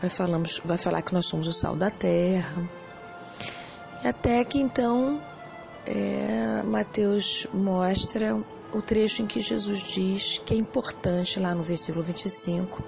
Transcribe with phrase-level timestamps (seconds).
[0.00, 2.68] vai, falamos, vai falar que nós somos o sal da terra,
[4.02, 5.22] e até que então
[5.90, 8.38] é, Mateus mostra
[8.74, 12.84] o trecho em que Jesus diz que é importante, lá no versículo 25,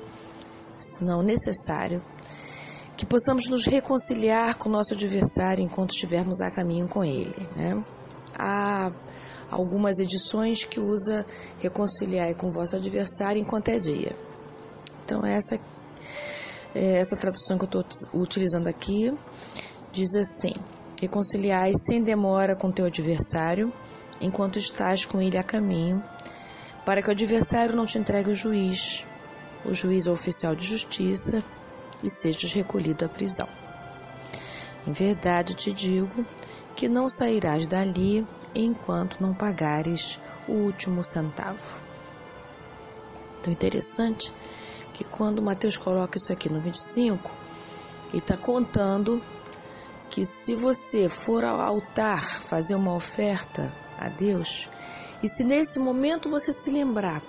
[0.78, 2.02] se não necessário,
[2.98, 7.34] que possamos nos reconciliar com o nosso adversário enquanto estivermos a caminho com ele.
[7.56, 7.82] Né?
[8.38, 8.92] Há
[9.50, 11.24] algumas edições que usa
[11.58, 14.14] reconciliar com o vosso adversário enquanto é dia.
[15.06, 15.58] Então, essa,
[16.74, 19.10] é, essa tradução que eu estou utilizando aqui
[19.90, 20.52] diz assim:
[21.00, 23.72] Reconciliai sem demora com teu adversário,
[24.20, 26.04] enquanto estás com ele a caminho,
[26.84, 29.06] para que o adversário não te entregue o juiz,
[29.64, 31.42] o juiz é o oficial de justiça,
[32.02, 33.48] e sejas recolhido à prisão.
[34.86, 36.24] Em verdade te digo
[36.76, 40.18] que não sairás dali enquanto não pagares
[40.48, 41.80] o último centavo.
[43.40, 44.32] Então, interessante
[44.92, 47.30] que quando Mateus coloca isso aqui no 25,
[48.08, 49.22] ele está contando
[50.10, 54.68] que se você for ao altar fazer uma oferta a Deus,
[55.22, 57.22] e se nesse momento você se lembrar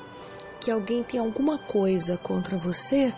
[0.59, 3.13] que alguém tem alguma coisa contra você,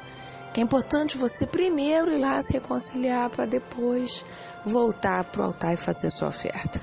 [0.53, 4.23] que é importante você primeiro ir lá se reconciliar para depois
[4.65, 6.79] voltar para o altar e fazer sua oferta.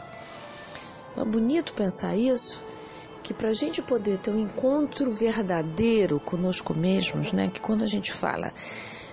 [1.16, 2.62] É bonito pensar isso,
[3.22, 7.50] que para a gente poder ter um encontro verdadeiro conosco mesmos, né?
[7.52, 8.52] Que quando a gente fala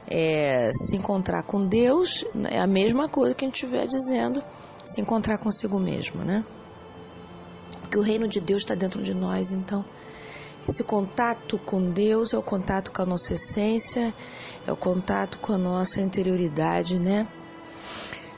[0.07, 4.41] é, se encontrar com Deus é a mesma coisa que a gente estiver dizendo
[4.85, 6.45] se encontrar consigo mesmo, né?
[7.81, 9.83] Porque o reino de Deus está dentro de nós, então
[10.67, 14.13] esse contato com Deus é o contato com a nossa essência,
[14.65, 17.27] é o contato com a nossa interioridade, né?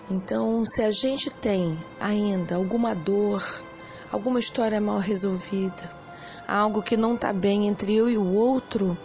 [0.10, 3.44] Então, se a gente tem ainda alguma dor,
[4.12, 5.90] alguma história mal resolvida,
[6.48, 8.98] algo que não está bem entre eu e o outro,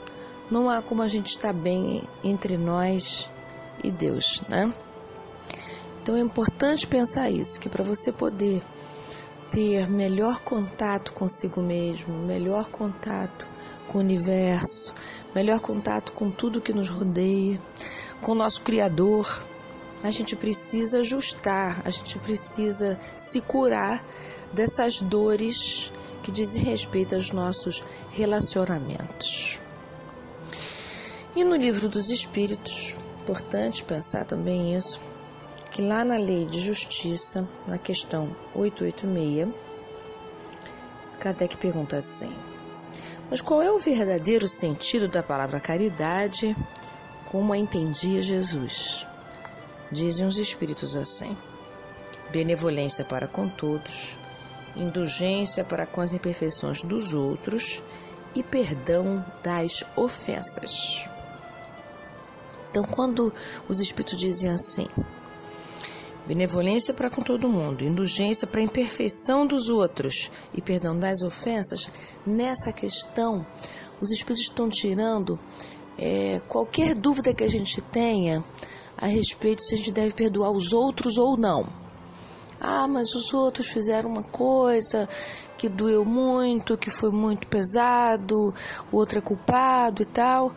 [0.54, 3.28] não há como a gente estar bem entre nós
[3.82, 4.72] e Deus, né?
[6.00, 8.62] Então é importante pensar isso, que para você poder
[9.50, 13.48] ter melhor contato consigo mesmo, melhor contato
[13.88, 14.94] com o universo,
[15.34, 17.60] melhor contato com tudo que nos rodeia,
[18.22, 19.42] com o nosso Criador,
[20.04, 24.04] a gente precisa ajustar, a gente precisa se curar
[24.52, 25.92] dessas dores
[26.22, 27.82] que dizem respeito aos nossos
[28.12, 29.63] relacionamentos.
[31.36, 35.00] E no livro dos Espíritos, importante pensar também isso,
[35.72, 39.48] que lá na lei de justiça, na questão 886,
[41.18, 42.32] Kardec pergunta assim:
[43.28, 46.56] Mas qual é o verdadeiro sentido da palavra caridade,
[47.32, 49.04] como a entendia Jesus?
[49.90, 51.36] Dizem os Espíritos assim:
[52.30, 54.16] benevolência para com todos,
[54.76, 57.82] indulgência para com as imperfeições dos outros
[58.36, 61.12] e perdão das ofensas.
[62.74, 63.32] Então, quando
[63.68, 64.88] os espíritos dizem assim,
[66.26, 71.88] benevolência para com todo mundo, indulgência para a imperfeição dos outros e perdão das ofensas,
[72.26, 73.46] nessa questão,
[74.00, 75.38] os Espíritos estão tirando
[75.96, 78.42] é, qualquer dúvida que a gente tenha
[78.96, 81.68] a respeito se a gente deve perdoar os outros ou não.
[82.60, 85.08] Ah, mas os outros fizeram uma coisa
[85.56, 88.52] que doeu muito, que foi muito pesado,
[88.90, 90.52] o outro é culpado e tal.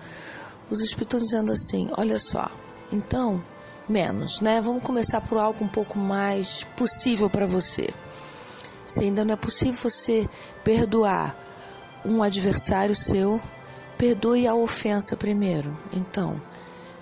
[0.69, 2.51] Os Espíritos estão dizendo assim: olha só,
[2.91, 3.41] então,
[3.87, 4.61] menos, né?
[4.61, 7.89] Vamos começar por algo um pouco mais possível para você.
[8.85, 10.27] Se ainda não é possível você
[10.63, 11.35] perdoar
[12.05, 13.39] um adversário seu,
[13.97, 15.77] perdoe a ofensa primeiro.
[15.93, 16.41] Então,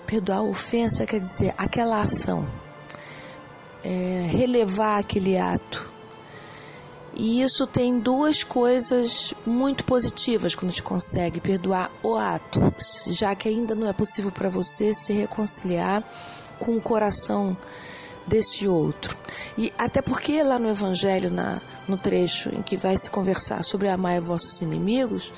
[0.06, 2.46] perdoar a ofensa quer dizer aquela ação,
[3.84, 5.85] é, relevar aquele ato.
[7.18, 12.60] E isso tem duas coisas muito positivas quando gente consegue perdoar o ato,
[13.08, 16.04] já que ainda não é possível para você se reconciliar
[16.58, 17.56] com o coração
[18.26, 19.16] desse outro.
[19.56, 23.88] E até porque lá no Evangelho, na, no trecho em que vai se conversar sobre
[23.88, 25.32] amar vossos inimigos,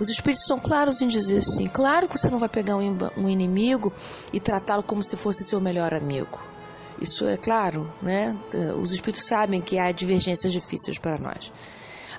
[0.00, 3.92] os Espíritos são claros em dizer assim: claro que você não vai pegar um inimigo
[4.32, 6.55] e tratá-lo como se fosse seu melhor amigo.
[7.00, 8.36] Isso é claro, né?
[8.80, 11.52] Os Espíritos sabem que há divergências difíceis para nós.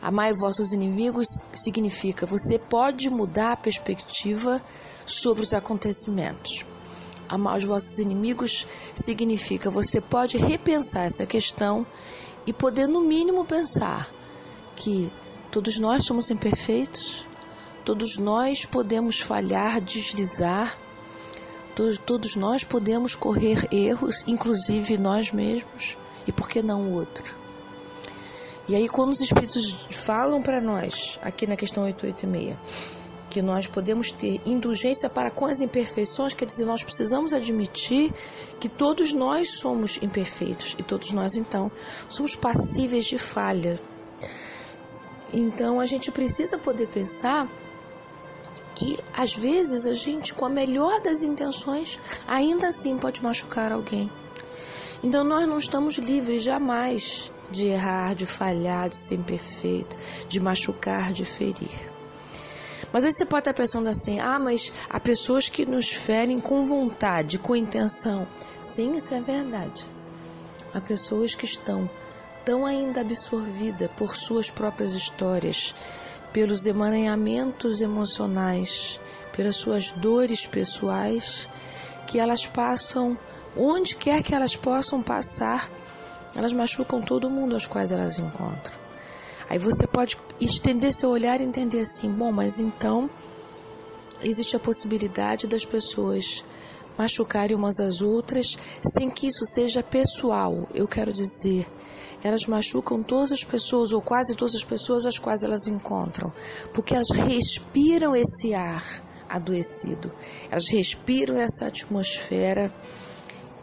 [0.01, 4.61] Amar vossos inimigos significa você pode mudar a perspectiva
[5.05, 6.65] sobre os acontecimentos
[7.29, 8.65] amar os vossos inimigos
[8.95, 11.85] significa você pode repensar essa questão
[12.45, 14.09] e poder, no mínimo, pensar
[14.75, 15.11] que
[15.51, 17.25] todos nós somos imperfeitos,
[17.83, 20.77] todos nós podemos falhar, deslizar,
[21.77, 25.95] todos, todos nós podemos correr erros, inclusive nós mesmos,
[26.25, 27.35] e por que não o outro?
[28.67, 32.97] E aí, quando os Espíritos falam para nós, aqui na questão 886,
[33.29, 38.11] que nós podemos ter indulgência para com as imperfeições, quer dizer, nós precisamos admitir
[38.59, 41.71] que todos nós somos imperfeitos e todos nós, então,
[42.09, 43.79] somos passíveis de falha.
[45.31, 47.47] Então, a gente precisa poder pensar
[48.77, 54.07] que às vezes a gente, com a melhor das intenções, ainda assim pode machucar alguém.
[55.03, 59.97] Então, nós não estamos livres jamais de errar, de falhar, de ser imperfeito,
[60.27, 61.89] de machucar, de ferir.
[62.93, 66.63] Mas aí você pode estar pensando assim: ah, mas há pessoas que nos ferem com
[66.63, 68.27] vontade, com intenção.
[68.61, 69.87] Sim, isso é verdade.
[70.71, 71.89] Há pessoas que estão
[72.45, 75.73] tão ainda absorvidas por suas próprias histórias,
[76.33, 78.99] pelos emaranhamentos emocionais,
[79.35, 81.47] pelas suas dores pessoais,
[82.05, 83.17] que elas passam,
[83.55, 85.69] onde quer que elas possam passar,
[86.35, 88.75] elas machucam todo mundo aos quais elas encontram.
[89.49, 93.09] Aí você pode estender seu olhar e entender assim: bom, mas então
[94.21, 96.43] existe a possibilidade das pessoas
[96.97, 100.67] machucarem umas às outras sem que isso seja pessoal.
[100.73, 101.67] Eu quero dizer,
[102.23, 106.31] elas machucam todas as pessoas ou quase todas as pessoas às quais elas encontram,
[106.73, 108.83] porque elas respiram esse ar
[109.29, 110.11] adoecido.
[110.49, 112.73] Elas respiram essa atmosfera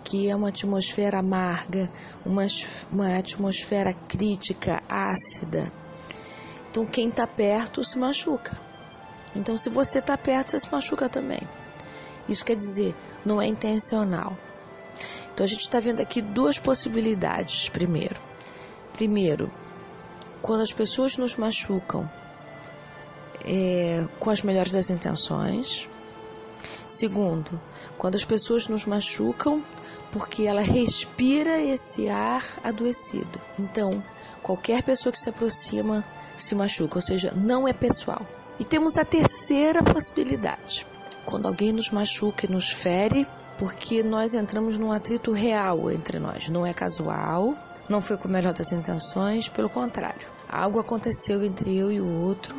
[0.04, 1.90] que é uma atmosfera amarga,
[2.26, 2.44] uma,
[2.92, 5.72] uma atmosfera crítica, ácida.
[6.70, 8.54] Então, quem está perto se machuca.
[9.34, 11.40] Então, se você está perto, você se machuca também.
[12.28, 14.36] Isso quer dizer, não é intencional.
[15.32, 17.68] Então, a gente está vendo aqui duas possibilidades.
[17.68, 18.16] Primeiro,
[18.92, 19.50] primeiro,
[20.40, 22.08] quando as pessoas nos machucam
[23.44, 25.88] é, com as melhores das intenções.
[26.88, 27.60] Segundo,
[27.98, 29.62] quando as pessoas nos machucam
[30.10, 33.40] porque ela respira esse ar adoecido.
[33.58, 34.02] Então,
[34.42, 36.04] qualquer pessoa que se aproxima
[36.36, 38.26] se machuca, ou seja, não é pessoal.
[38.58, 40.86] E temos a terceira possibilidade.
[41.24, 43.26] Quando alguém nos machuca e nos fere,
[43.56, 47.54] porque nós entramos num atrito real entre nós, não é casual,
[47.88, 50.26] não foi com a melhor das intenções, pelo contrário.
[50.48, 52.56] Algo aconteceu entre eu e o outro,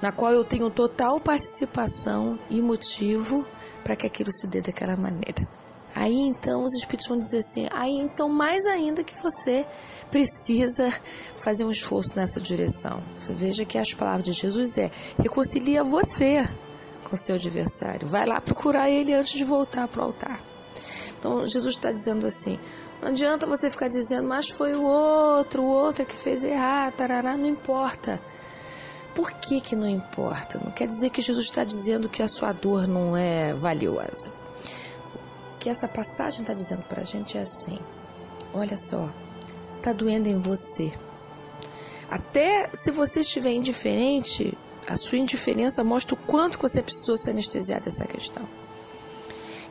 [0.00, 3.46] na qual eu tenho total participação e motivo
[3.82, 5.46] para que aquilo se dê daquela maneira.
[5.94, 9.66] Aí então os espíritos vão dizer assim: aí então mais ainda que você
[10.10, 10.92] precisa
[11.34, 13.02] fazer um esforço nessa direção.
[13.16, 16.46] Você veja que as palavras de Jesus é: reconcilia você
[17.08, 18.08] com seu adversário.
[18.08, 20.40] Vai lá procurar ele antes de voltar para o altar.
[21.18, 22.58] Então Jesus está dizendo assim:
[23.00, 27.36] não adianta você ficar dizendo, mas foi o outro, o outro que fez errar, tarará,
[27.36, 28.20] não importa.
[29.14, 30.60] Por que, que não importa?
[30.62, 34.30] Não quer dizer que Jesus está dizendo que a sua dor não é valiosa
[35.66, 37.76] que essa passagem está dizendo para a gente é assim:
[38.54, 39.12] olha só,
[39.76, 40.92] está doendo em você.
[42.08, 44.56] Até se você estiver indiferente,
[44.88, 48.48] a sua indiferença mostra o quanto você precisou se anestesiar dessa questão.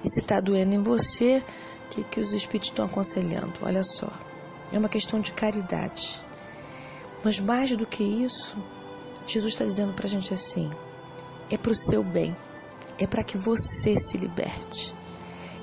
[0.03, 1.43] E se está doendo em você,
[1.85, 3.59] O que, que os espíritos estão aconselhando?
[3.61, 4.09] Olha só,
[4.73, 6.19] é uma questão de caridade.
[7.23, 8.57] Mas mais do que isso,
[9.27, 10.69] Jesus está dizendo para a gente assim:
[11.49, 12.35] é para o seu bem,
[12.97, 14.93] é para que você se liberte,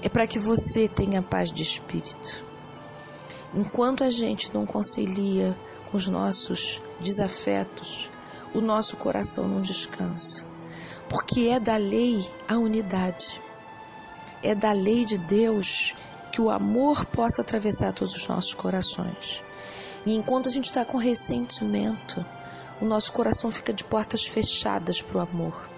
[0.01, 2.45] é para que você tenha paz de espírito.
[3.55, 5.55] Enquanto a gente não concilia
[5.91, 8.09] com os nossos desafetos,
[8.55, 10.47] o nosso coração não descansa,
[11.09, 13.41] porque é da lei a unidade,
[14.43, 15.95] é da lei de Deus
[16.31, 19.43] que o amor possa atravessar todos os nossos corações.
[20.05, 22.25] E enquanto a gente está com ressentimento,
[22.81, 25.71] o nosso coração fica de portas fechadas para o amor.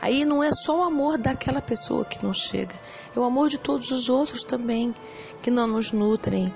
[0.00, 2.78] Aí não é só o amor daquela pessoa que não chega,
[3.14, 4.94] é o amor de todos os outros também
[5.42, 6.52] que não nos nutrem.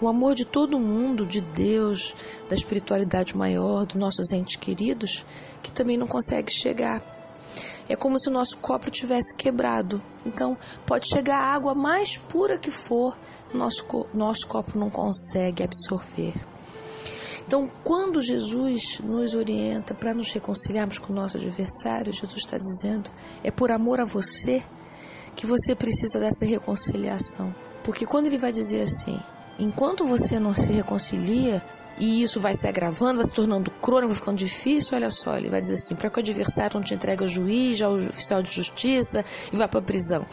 [0.00, 2.14] O amor de todo mundo, de Deus,
[2.48, 5.24] da espiritualidade maior, dos nossos entes queridos,
[5.62, 7.02] que também não consegue chegar.
[7.88, 10.02] É como se o nosso copo tivesse quebrado.
[10.26, 13.16] Então, pode chegar a água mais pura que for,
[13.52, 16.34] nosso, nosso copo não consegue absorver.
[17.46, 23.10] Então, quando Jesus nos orienta para nos reconciliarmos com o nosso adversário, Jesus está dizendo:
[23.42, 24.62] é por amor a você
[25.36, 27.54] que você precisa dessa reconciliação.
[27.82, 29.20] Porque quando ele vai dizer assim,
[29.58, 31.62] enquanto você não se reconcilia,
[31.98, 35.48] e isso vai se agravando, vai se tornando crônico, vai ficando difícil, olha só, ele
[35.48, 38.50] vai dizer assim, para que o adversário não te entregue ao juiz, ao oficial de
[38.50, 40.26] justiça e vá para a prisão.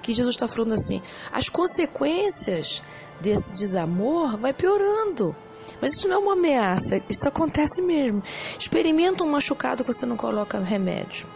[0.00, 1.00] Que Jesus está falando assim,
[1.30, 2.82] as consequências
[3.20, 5.36] desse desamor vai piorando.
[5.80, 8.22] Mas isso não é uma ameaça, isso acontece mesmo.
[8.58, 11.28] Experimenta um machucado que você não coloca remédio.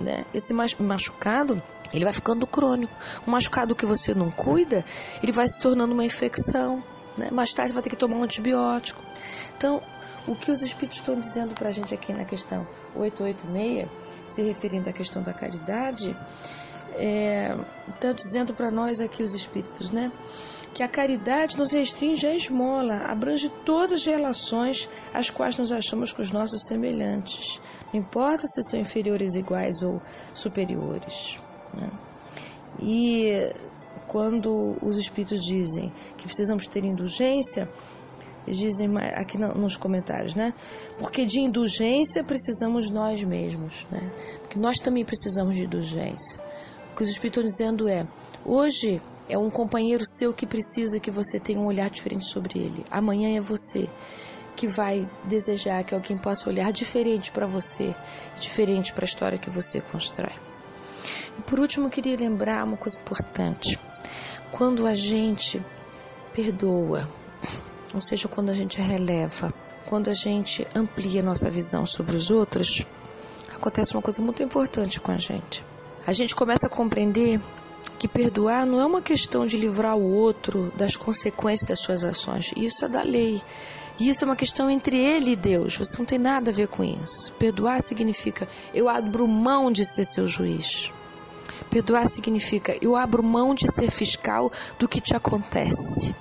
[0.00, 0.24] Né?
[0.34, 2.92] Esse machucado, ele vai ficando crônico.
[3.26, 4.84] Um machucado que você não cuida,
[5.22, 6.82] ele vai se tornando uma infecção.
[7.16, 7.30] Né?
[7.30, 9.00] Mais tarde você vai ter que tomar um antibiótico.
[9.56, 9.80] Então,
[10.26, 13.88] o que os espíritos estão dizendo para a gente aqui na questão 886,
[14.24, 16.16] se referindo à questão da caridade,
[16.96, 17.56] é,
[17.88, 20.10] está dizendo para nós aqui os espíritos, né?
[20.72, 26.12] Que a caridade nos restringe à esmola, abrange todas as relações às quais nos achamos
[26.12, 27.60] com os nossos semelhantes.
[27.94, 30.02] Não importa se são inferiores, iguais ou
[30.34, 31.38] superiores.
[31.72, 31.88] Né?
[32.82, 33.54] E
[34.08, 37.70] quando os espíritos dizem que precisamos ter indulgência,
[38.44, 40.52] eles dizem aqui nos comentários, né?
[40.98, 44.10] Porque de indulgência precisamos nós mesmos, né?
[44.40, 46.40] Porque nós também precisamos de indulgência.
[46.92, 48.04] O que os espíritos estão dizendo é:
[48.44, 52.84] hoje é um companheiro seu que precisa que você tenha um olhar diferente sobre ele.
[52.90, 53.88] Amanhã é você
[54.56, 57.94] que vai desejar que alguém possa olhar diferente para você,
[58.40, 60.32] diferente para a história que você constrói.
[61.38, 63.78] E por último, eu queria lembrar uma coisa importante.
[64.50, 65.62] Quando a gente
[66.32, 67.08] perdoa,
[67.92, 69.52] ou seja, quando a gente releva,
[69.86, 72.86] quando a gente amplia nossa visão sobre os outros,
[73.54, 75.64] acontece uma coisa muito importante com a gente.
[76.06, 77.40] A gente começa a compreender
[78.04, 82.52] que perdoar não é uma questão de livrar o outro das consequências das suas ações.
[82.54, 83.40] Isso é da lei.
[83.98, 85.74] Isso é uma questão entre ele e Deus.
[85.78, 87.32] Você não tem nada a ver com isso.
[87.38, 90.92] Perdoar significa eu abro mão de ser seu juiz.
[91.70, 96.14] Perdoar significa eu abro mão de ser fiscal do que te acontece.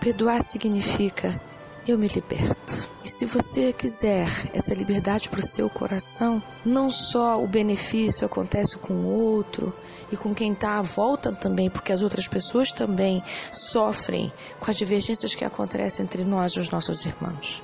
[0.00, 1.40] Perdoar significa
[1.88, 2.90] eu me liberto.
[3.02, 8.76] E se você quiser essa liberdade para o seu coração, não só o benefício acontece
[8.76, 9.72] com o outro
[10.12, 14.76] e com quem está à volta também, porque as outras pessoas também sofrem com as
[14.76, 17.62] divergências que acontecem entre nós e os nossos irmãos,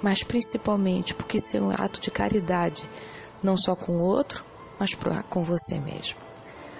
[0.00, 2.88] mas principalmente porque isso é um ato de caridade,
[3.42, 4.44] não só com o outro,
[4.78, 4.90] mas
[5.28, 6.16] com você mesmo.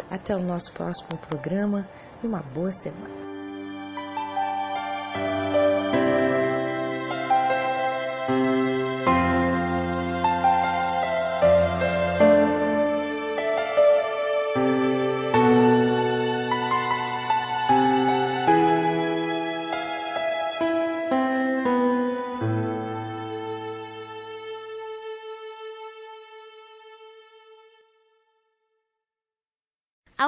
[0.08, 1.86] Até o nosso próximo programa
[2.22, 3.27] e uma boa semana.